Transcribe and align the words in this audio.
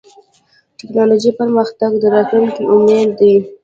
د 0.71 0.73
ټکنالوجۍ 0.79 1.31
پرمختګ 1.39 1.91
د 1.97 2.03
راتلونکي 2.15 2.63
امید 2.73 3.09
دی. 3.19 3.33